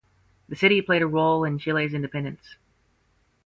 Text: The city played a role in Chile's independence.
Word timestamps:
The 0.49 0.55
city 0.55 0.81
played 0.81 1.03
a 1.03 1.07
role 1.07 1.43
in 1.45 1.59
Chile's 1.59 1.93
independence. 1.93 2.55